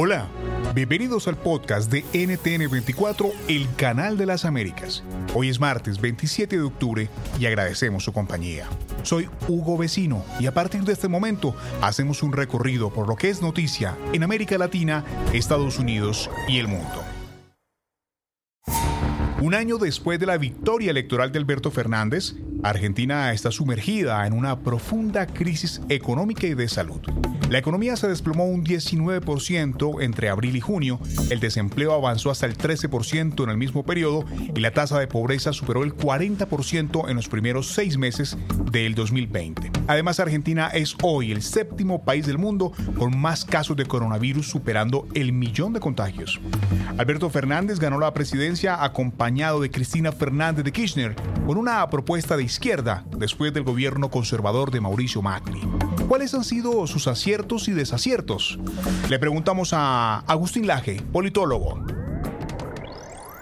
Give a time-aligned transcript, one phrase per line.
[0.00, 0.28] Hola,
[0.76, 5.02] bienvenidos al podcast de NTN24, el canal de las Américas.
[5.34, 8.68] Hoy es martes 27 de octubre y agradecemos su compañía.
[9.02, 13.28] Soy Hugo Vecino y a partir de este momento hacemos un recorrido por lo que
[13.28, 17.02] es noticia en América Latina, Estados Unidos y el mundo.
[19.40, 24.60] Un año después de la victoria electoral de Alberto Fernández, Argentina está sumergida en una
[24.60, 27.00] profunda crisis económica y de salud.
[27.50, 31.00] La economía se desplomó un 19% entre abril y junio,
[31.30, 35.54] el desempleo avanzó hasta el 13% en el mismo periodo y la tasa de pobreza
[35.54, 38.36] superó el 40% en los primeros seis meses
[38.70, 39.70] del 2020.
[39.86, 45.08] Además, Argentina es hoy el séptimo país del mundo con más casos de coronavirus, superando
[45.14, 46.40] el millón de contagios.
[46.98, 51.14] Alberto Fernández ganó la presidencia acompañado de Cristina Fernández de Kirchner
[51.46, 55.60] con una propuesta de izquierda después del gobierno conservador de Mauricio Macri.
[56.08, 58.58] ¿Cuáles han sido sus aciertos y desaciertos?
[59.10, 61.97] Le preguntamos a Agustín Laje, politólogo.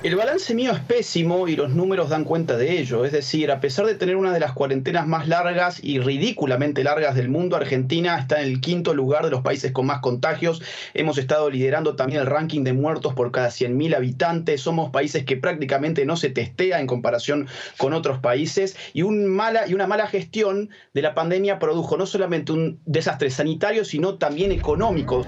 [0.06, 3.04] El balance mío es pésimo y los números dan cuenta de ello.
[3.04, 7.16] Es decir, a pesar de tener una de las cuarentenas más largas y ridículamente largas
[7.16, 10.62] del mundo, Argentina está en el quinto lugar de los países con más contagios.
[10.94, 14.60] Hemos estado liderando también el ranking de muertos por cada 100.000 habitantes.
[14.60, 18.76] Somos países que prácticamente no se testea en comparación con otros países.
[18.92, 24.18] Y, y una mala gestión de la pandemia produjo no solamente un desastre sanitario, sino
[24.18, 25.26] también económico.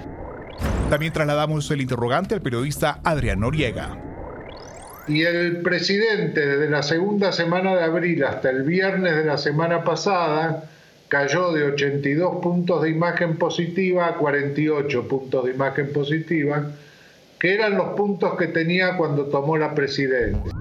[0.88, 4.04] También trasladamos el interrogante al periodista Adrián Noriega
[5.08, 9.82] y el presidente desde la segunda semana de abril hasta el viernes de la semana
[9.82, 10.64] pasada
[11.08, 16.70] cayó de 82 puntos de imagen positiva a 48 puntos de imagen positiva,
[17.38, 20.52] que eran los puntos que tenía cuando tomó la presidencia.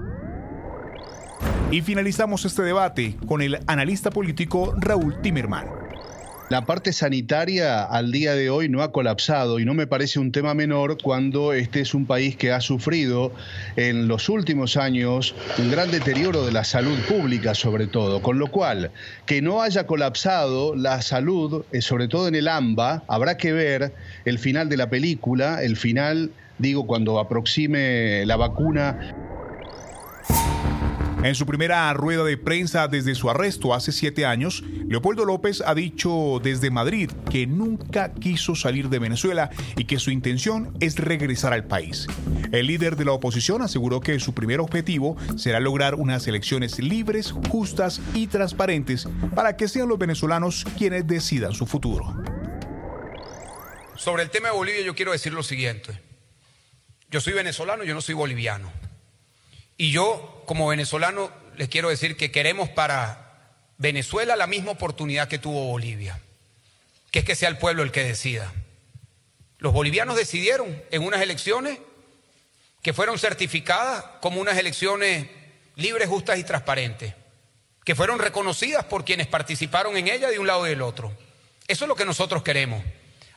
[1.70, 5.77] Y finalizamos este debate con el analista político Raúl Timerman.
[6.50, 10.32] La parte sanitaria al día de hoy no ha colapsado y no me parece un
[10.32, 13.34] tema menor cuando este es un país que ha sufrido
[13.76, 18.50] en los últimos años un gran deterioro de la salud pública sobre todo, con lo
[18.50, 18.92] cual
[19.26, 23.92] que no haya colapsado la salud, eh, sobre todo en el AMBA, habrá que ver
[24.24, 28.96] el final de la película, el final, digo, cuando aproxime la vacuna
[31.22, 35.74] en su primera rueda de prensa desde su arresto hace siete años, Leopoldo López ha
[35.74, 41.52] dicho desde Madrid que nunca quiso salir de Venezuela y que su intención es regresar
[41.52, 42.06] al país.
[42.52, 47.34] El líder de la oposición aseguró que su primer objetivo será lograr unas elecciones libres,
[47.50, 52.14] justas y transparentes para que sean los venezolanos quienes decidan su futuro.
[53.96, 56.00] Sobre el tema de Bolivia yo quiero decir lo siguiente.
[57.10, 58.70] Yo soy venezolano, yo no soy boliviano.
[59.78, 65.38] Y yo, como venezolano, les quiero decir que queremos para Venezuela la misma oportunidad que
[65.38, 66.20] tuvo Bolivia,
[67.12, 68.52] que es que sea el pueblo el que decida.
[69.58, 71.78] Los bolivianos decidieron en unas elecciones
[72.82, 75.28] que fueron certificadas como unas elecciones
[75.76, 77.14] libres, justas y transparentes,
[77.84, 81.16] que fueron reconocidas por quienes participaron en ella de un lado y del otro.
[81.68, 82.84] Eso es lo que nosotros queremos.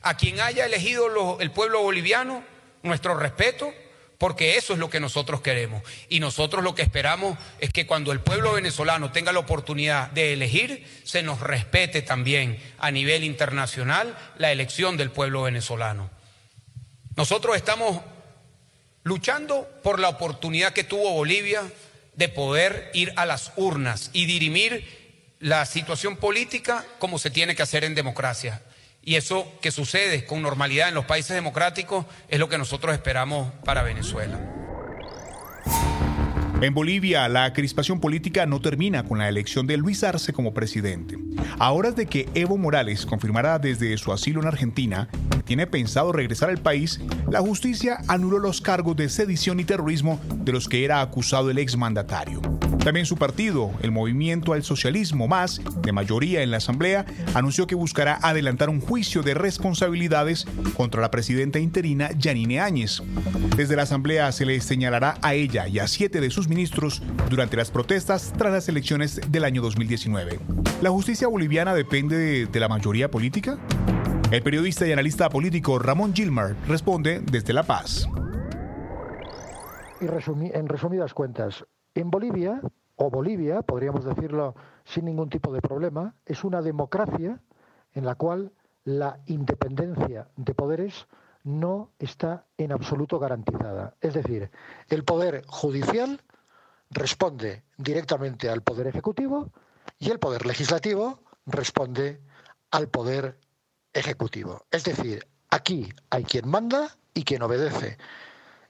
[0.02, 2.44] A quien haya elegido el pueblo boliviano,
[2.82, 3.72] nuestro respeto,
[4.22, 5.82] porque eso es lo que nosotros queremos.
[6.08, 10.34] Y nosotros lo que esperamos es que cuando el pueblo venezolano tenga la oportunidad de
[10.34, 16.12] elegir, se nos respete también a nivel internacional la elección del pueblo venezolano.
[17.16, 18.00] Nosotros estamos
[19.02, 21.64] luchando por la oportunidad que tuvo Bolivia
[22.14, 27.64] de poder ir a las urnas y dirimir la situación política como se tiene que
[27.64, 28.62] hacer en democracia.
[29.04, 33.52] Y eso que sucede con normalidad en los países democráticos es lo que nosotros esperamos
[33.66, 34.40] para Venezuela.
[36.62, 41.18] En Bolivia, la crispación política no termina con la elección de Luis Arce como presidente.
[41.58, 46.12] A horas de que Evo Morales confirmara desde su asilo en Argentina que tiene pensado
[46.12, 47.02] regresar al país,
[47.32, 51.58] la justicia anuló los cargos de sedición y terrorismo de los que era acusado el
[51.58, 52.61] exmandatario.
[52.84, 57.06] También su partido, el Movimiento al Socialismo Más, de mayoría en la Asamblea,
[57.36, 63.04] anunció que buscará adelantar un juicio de responsabilidades contra la presidenta interina Yanine Áñez.
[63.56, 67.56] Desde la Asamblea se le señalará a ella y a siete de sus ministros durante
[67.56, 70.40] las protestas tras las elecciones del año 2019.
[70.82, 73.60] ¿La justicia boliviana depende de, la mayoría política?
[74.32, 78.08] El periodista y analista político Ramón Gilmar responde desde La Paz.
[80.02, 81.64] Y en resumidas cuentas,
[81.96, 82.62] en Bolivia,
[82.96, 84.56] o Bolivia, podríamos decirlo
[84.86, 87.42] sin ningún tipo de problema, es una democracia
[87.94, 88.52] en la cual
[88.84, 91.08] la independencia de poderes
[91.44, 93.96] no está en absoluto garantizada.
[94.02, 94.52] Es decir,
[94.90, 96.22] el poder judicial
[96.90, 99.52] responde directamente al poder ejecutivo
[99.98, 102.22] y el poder legislativo responde
[102.70, 103.40] al poder
[103.94, 104.66] ejecutivo.
[104.72, 107.98] Es decir, aquí hay quien manda y quien obedece.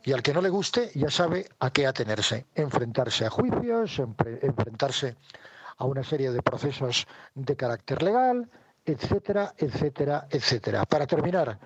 [0.04, 2.48] Y al que no le guste ya sabe a qué atenerse.
[2.56, 5.16] Enfrentarse a juicios, enfrentarse
[5.78, 8.50] a una serie de procesos de carácter legal,
[8.86, 10.86] etcétera, etcétera, etcétera.
[10.86, 11.60] Para terminar,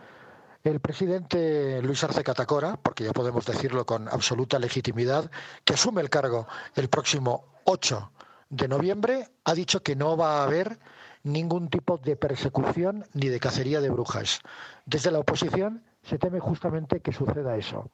[0.64, 5.30] el presidente Luis Arce Catacora, porque ya podemos decirlo con absoluta legitimidad,
[5.64, 8.12] que asume el cargo el próximo 8
[8.50, 10.80] de noviembre, ha dicho que no va a haber
[11.24, 14.40] ningún tipo de persecución ni de cacería de brujas.
[14.86, 17.90] Desde la oposición se teme justamente que suceda eso.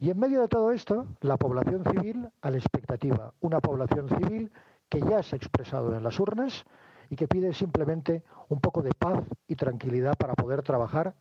[0.00, 4.52] Y en medio de todo esto, la población civil a la expectativa, una población civil
[4.88, 6.64] que ya se ha expresado en las urnas
[7.10, 11.14] y que pide simplemente un poco de paz y tranquilidad para poder trabajar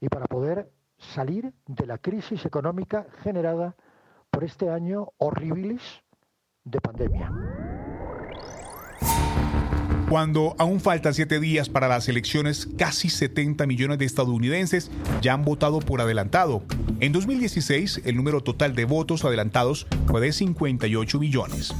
[0.00, 3.76] y para poder salir de la crisis económica generada
[4.30, 6.02] por este año horribilis
[6.64, 7.32] de pandemia.
[10.08, 14.88] Cuando aún faltan siete días para las elecciones, casi 70 millones de estadounidenses
[15.20, 16.62] ya han votado por adelantado.
[17.00, 21.74] En 2016, el número total de votos adelantados fue de 58 millones.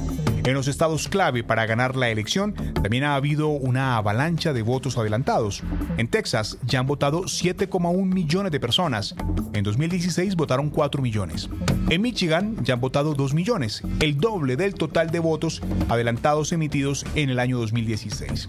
[0.47, 4.97] En los estados clave para ganar la elección, también ha habido una avalancha de votos
[4.97, 5.61] adelantados.
[5.97, 9.13] En Texas ya han votado 7,1 millones de personas.
[9.51, 11.49] En 2016 votaron 4 millones.
[11.89, 17.05] En Michigan ya han votado 2 millones, el doble del total de votos adelantados emitidos
[17.15, 18.47] en el año 2016.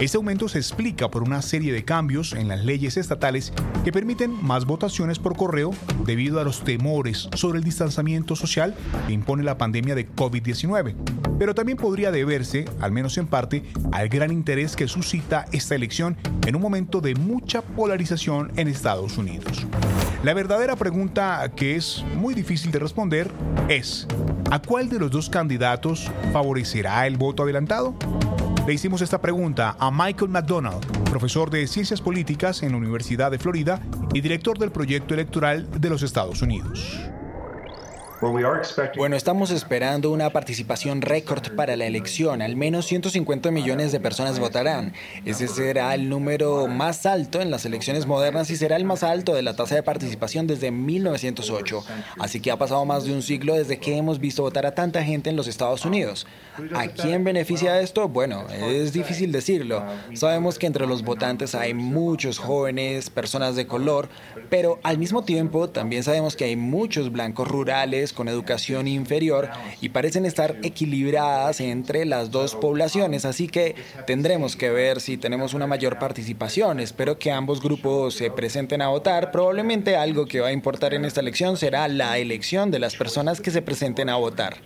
[0.00, 3.52] Este aumento se explica por una serie de cambios en las leyes estatales
[3.84, 5.70] que permiten más votaciones por correo
[6.04, 8.74] debido a los temores sobre el distanciamiento social
[9.06, 10.94] que impone la pandemia de COVID-19.
[11.38, 13.62] Pero también podría deberse, al menos en parte,
[13.92, 16.16] al gran interés que suscita esta elección
[16.46, 19.66] en un momento de mucha polarización en Estados Unidos.
[20.22, 23.30] La verdadera pregunta que es muy difícil de responder
[23.68, 24.06] es,
[24.50, 27.94] ¿a cuál de los dos candidatos favorecerá el voto adelantado?
[28.66, 33.38] Le hicimos esta pregunta a Michael McDonald, profesor de Ciencias Políticas en la Universidad de
[33.38, 33.80] Florida
[34.12, 36.98] y director del proyecto electoral de los Estados Unidos.
[38.96, 42.42] Bueno, estamos esperando una participación récord para la elección.
[42.42, 44.92] Al menos 150 millones de personas votarán.
[45.24, 49.34] Ese será el número más alto en las elecciones modernas y será el más alto
[49.34, 51.84] de la tasa de participación desde 1908.
[52.18, 55.02] Así que ha pasado más de un siglo desde que hemos visto votar a tanta
[55.04, 56.26] gente en los Estados Unidos.
[56.74, 58.08] ¿A quién beneficia esto?
[58.08, 59.84] Bueno, es difícil decirlo.
[60.14, 64.08] Sabemos que entre los votantes hay muchos jóvenes, personas de color,
[64.48, 69.48] pero al mismo tiempo también sabemos que hay muchos blancos rurales con educación inferior
[69.80, 73.76] y parecen estar equilibradas entre las dos poblaciones, así que
[74.08, 76.80] tendremos que ver si tenemos una mayor participación.
[76.80, 79.30] Espero que ambos grupos se presenten a votar.
[79.30, 83.40] Probablemente algo que va a importar en esta elección será la elección de las personas
[83.40, 84.56] que se presenten a votar.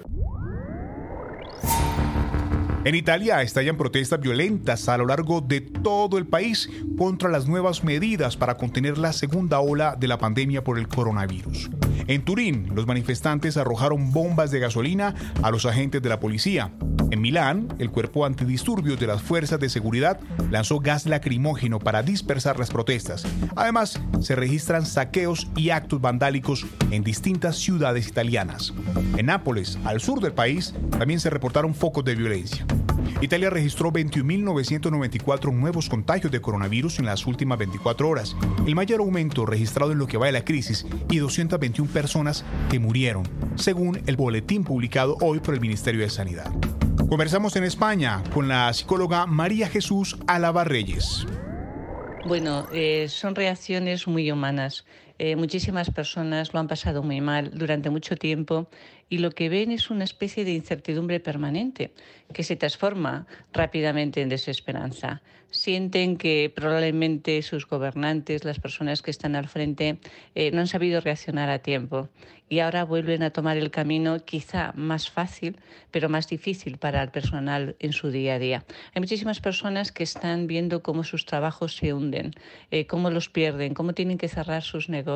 [2.82, 7.84] En Italia estallan protestas violentas a lo largo de todo el país contra las nuevas
[7.84, 11.68] medidas para contener la segunda ola de la pandemia por el coronavirus.
[12.06, 16.70] En Turín, los manifestantes arrojaron bombas de gasolina a los agentes de la policía.
[17.10, 22.58] En Milán, el cuerpo antidisturbios de las fuerzas de seguridad lanzó gas lacrimógeno para dispersar
[22.58, 23.24] las protestas.
[23.56, 28.72] Además, se registran saqueos y actos vandálicos en distintas ciudades italianas.
[29.16, 32.66] En Nápoles, al sur del país, también se reportaron focos de violencia.
[33.20, 39.46] Italia registró 21.994 nuevos contagios de coronavirus en las últimas 24 horas, el mayor aumento
[39.46, 43.24] registrado en lo que va de la crisis y 221 personas que murieron,
[43.56, 46.50] según el boletín publicado hoy por el Ministerio de Sanidad.
[47.08, 51.26] Conversamos en España con la psicóloga María Jesús Álava Reyes.
[52.26, 54.84] Bueno, eh, son reacciones muy humanas.
[55.22, 58.70] Eh, muchísimas personas lo han pasado muy mal durante mucho tiempo
[59.10, 61.92] y lo que ven es una especie de incertidumbre permanente
[62.32, 65.20] que se transforma rápidamente en desesperanza.
[65.50, 69.98] Sienten que probablemente sus gobernantes, las personas que están al frente,
[70.34, 72.08] eh, no han sabido reaccionar a tiempo
[72.48, 75.56] y ahora vuelven a tomar el camino quizá más fácil,
[75.90, 78.64] pero más difícil para el personal en su día a día.
[78.94, 82.32] Hay muchísimas personas que están viendo cómo sus trabajos se hunden,
[82.70, 85.09] eh, cómo los pierden, cómo tienen que cerrar sus negocios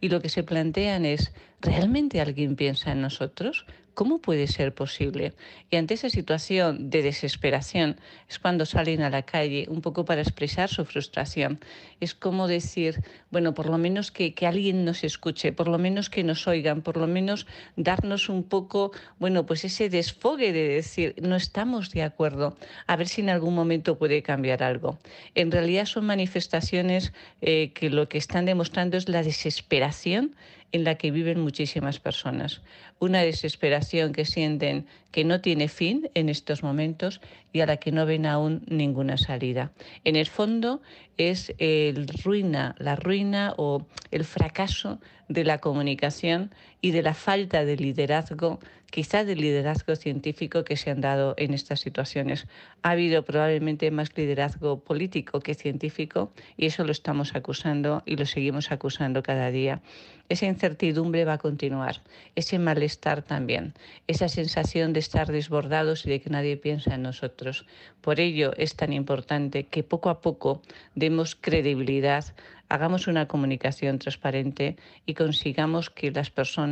[0.00, 3.66] y lo que se plantean es, ¿realmente alguien piensa en nosotros?
[3.94, 5.34] ¿Cómo puede ser posible?
[5.68, 7.96] Y ante esa situación de desesperación
[8.28, 11.60] es cuando salen a la calle un poco para expresar su frustración.
[12.00, 16.08] Es como decir, bueno, por lo menos que, que alguien nos escuche, por lo menos
[16.08, 21.14] que nos oigan, por lo menos darnos un poco, bueno, pues ese desfogue de decir,
[21.20, 24.98] no estamos de acuerdo, a ver si en algún momento puede cambiar algo.
[25.34, 27.12] En realidad son manifestaciones
[27.42, 30.36] eh, que lo que están demostrando es la desesperación
[30.72, 32.62] en la que viven muchísimas personas.
[32.98, 37.20] Una desesperación que sienten que no tiene fin en estos momentos
[37.52, 39.72] y a la que no ven aún ninguna salida.
[40.04, 40.80] En el fondo
[41.16, 47.64] es el ruina, la ruina o el fracaso de la comunicación y de la falta
[47.64, 48.60] de liderazgo,
[48.90, 52.46] quizá de liderazgo científico que se han dado en estas situaciones.
[52.82, 58.26] Ha habido probablemente más liderazgo político que científico y eso lo estamos acusando y lo
[58.26, 59.82] seguimos acusando cada día.
[60.28, 62.02] Esa incertidumbre va a continuar,
[62.36, 63.74] ese malestar también,
[64.06, 67.66] esa sensación de estar desbordados y de que nadie piensa en nosotros.
[68.00, 70.62] Por ello es tan importante que poco a poco
[70.94, 72.24] demos credibilidad
[72.70, 76.69] hagamos una comunicación transparente y consigamos que las personas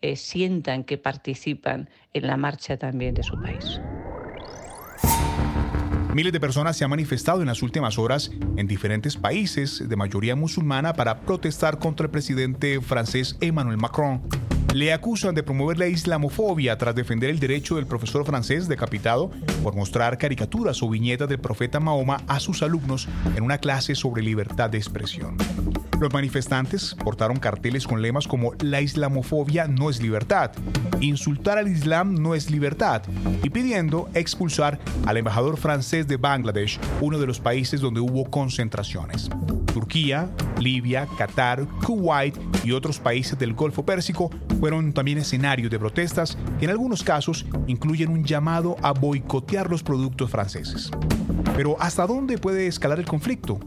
[0.00, 3.80] eh, sientan que participan en la marcha también de su país.
[6.14, 10.36] Miles de personas se han manifestado en las últimas horas en diferentes países de mayoría
[10.36, 14.22] musulmana para protestar contra el presidente francés Emmanuel Macron.
[14.72, 19.30] Le acusan de promover la islamofobia tras defender el derecho del profesor francés decapitado
[19.62, 24.22] por mostrar caricaturas o viñetas del profeta Mahoma a sus alumnos en una clase sobre
[24.22, 25.36] libertad de expresión.
[26.00, 30.50] Los manifestantes portaron carteles con lemas como La islamofobia no es libertad,
[31.00, 33.02] insultar al Islam no es libertad
[33.42, 39.30] y pidiendo expulsar al embajador francés de Bangladesh, uno de los países donde hubo concentraciones.
[39.74, 46.38] Turquía, Libia, Qatar, Kuwait y otros países del Golfo Pérsico fueron también escenarios de protestas
[46.60, 50.92] que en algunos casos incluyen un llamado a boicotear los productos franceses.
[51.56, 53.58] Pero ¿hasta dónde puede escalar el conflicto?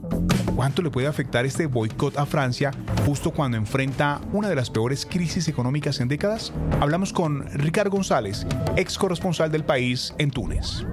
[0.55, 2.71] ¿Cuánto le puede afectar este boicot a Francia
[3.05, 6.53] justo cuando enfrenta una de las peores crisis económicas en décadas?
[6.79, 8.47] Hablamos con Ricardo González,
[8.77, 10.85] ex corresponsal del país en Túnez.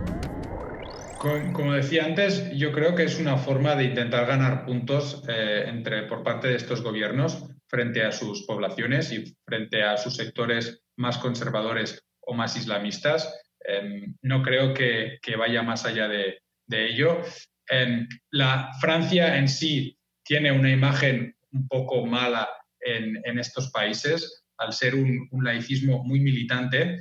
[1.24, 6.02] Como decía antes, yo creo que es una forma de intentar ganar puntos eh, entre,
[6.02, 11.16] por parte de estos gobiernos frente a sus poblaciones y frente a sus sectores más
[11.16, 13.40] conservadores o más islamistas.
[13.60, 17.22] Em, no creo que, vaya más allá de, ello.
[17.70, 22.50] Em, la Francia en sí tiene una imagen un poco mala
[22.80, 26.98] en, estos países al ser un, un, laicismo muy militante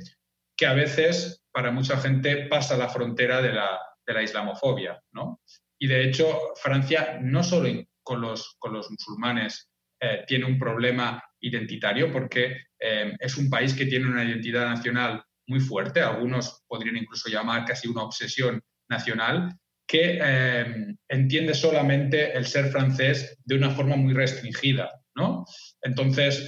[0.56, 5.00] que a veces para mucha gente pasa la frontera de la, de la islamofobia.
[5.12, 5.40] ¿no?
[5.78, 7.68] Y de hecho, Francia no solo
[8.02, 9.70] con los, con los musulmanes
[10.00, 15.24] eh, tiene un problema identitario, porque eh, es un país que tiene una identidad nacional
[15.46, 19.56] muy fuerte, algunos podrían incluso llamar casi una obsesión nacional,
[19.86, 24.90] que eh, entiende solamente el ser francés de una forma muy restringida.
[25.14, 25.44] ¿no?
[25.82, 26.46] Entonces,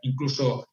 [0.00, 0.66] incluso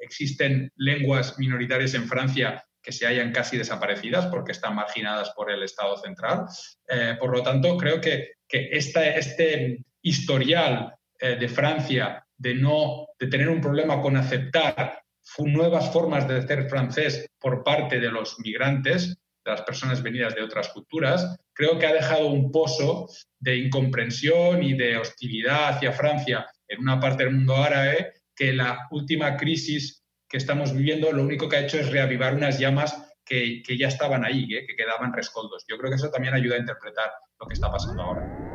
[0.00, 5.62] existen lenguas minoritarias en Francia que se hayan casi desaparecidas porque están marginadas por el
[5.62, 6.46] Estado central.
[6.88, 13.26] Eh, por lo tanto, creo que, que este historial eh, de Francia de, no, de
[13.26, 15.02] tener un problema con aceptar
[15.36, 20.42] nuevas formas de ser francés por parte de los migrantes, de las personas venidas de
[20.42, 23.06] otras culturas, creo que ha dejado un pozo
[23.38, 28.88] de incomprensión y de hostilidad hacia Francia en una parte del mundo árabe que la
[28.90, 33.62] última crisis que estamos viviendo lo único que ha hecho es reavivar unas llamas que,
[33.78, 34.66] ya estaban ahí, ¿eh?
[34.66, 35.64] que quedaban rescoldos.
[35.68, 38.48] Yo creo que eso también ayuda a interpretar lo que está pasando ahora.